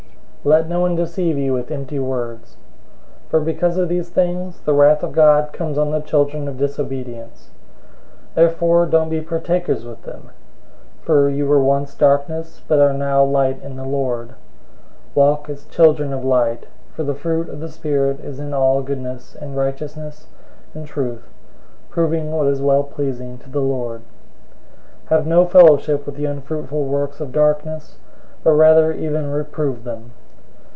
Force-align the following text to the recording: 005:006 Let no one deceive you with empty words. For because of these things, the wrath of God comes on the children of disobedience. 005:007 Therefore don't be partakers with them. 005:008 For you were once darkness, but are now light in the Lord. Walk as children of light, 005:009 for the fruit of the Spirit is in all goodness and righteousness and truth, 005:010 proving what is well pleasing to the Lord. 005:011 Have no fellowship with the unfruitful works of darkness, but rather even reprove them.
005:006 0.43 0.49
Let 0.53 0.69
no 0.69 0.79
one 0.79 0.95
deceive 0.95 1.37
you 1.37 1.53
with 1.53 1.69
empty 1.69 1.99
words. 1.99 2.57
For 3.29 3.39
because 3.39 3.77
of 3.77 3.89
these 3.89 4.09
things, 4.09 4.61
the 4.61 4.73
wrath 4.73 5.03
of 5.03 5.11
God 5.11 5.53
comes 5.53 5.77
on 5.77 5.91
the 5.91 5.99
children 6.01 6.47
of 6.47 6.57
disobedience. 6.57 7.51
005:007 8.29 8.33
Therefore 8.33 8.85
don't 8.87 9.09
be 9.09 9.21
partakers 9.21 9.85
with 9.85 10.01
them. 10.01 10.31
005:008 11.01 11.01
For 11.03 11.29
you 11.29 11.45
were 11.45 11.63
once 11.63 11.93
darkness, 11.93 12.63
but 12.67 12.79
are 12.79 12.91
now 12.91 13.23
light 13.23 13.61
in 13.61 13.75
the 13.75 13.85
Lord. 13.85 14.33
Walk 15.13 15.47
as 15.47 15.65
children 15.65 16.11
of 16.11 16.25
light, 16.25 16.61
005:009 16.61 16.67
for 16.95 17.03
the 17.03 17.13
fruit 17.13 17.47
of 17.47 17.59
the 17.59 17.69
Spirit 17.69 18.19
is 18.21 18.39
in 18.39 18.51
all 18.51 18.81
goodness 18.81 19.35
and 19.39 19.55
righteousness 19.55 20.25
and 20.73 20.87
truth, 20.87 21.29
005:010 21.89 21.89
proving 21.91 22.31
what 22.31 22.47
is 22.47 22.63
well 22.63 22.81
pleasing 22.83 23.37
to 23.37 23.47
the 23.51 23.61
Lord. 23.61 24.01
005:011 25.03 25.07
Have 25.09 25.27
no 25.27 25.45
fellowship 25.45 26.07
with 26.07 26.15
the 26.15 26.25
unfruitful 26.25 26.83
works 26.85 27.19
of 27.21 27.31
darkness, 27.31 27.99
but 28.43 28.53
rather 28.53 28.91
even 28.91 29.29
reprove 29.31 29.83
them. 29.83 30.13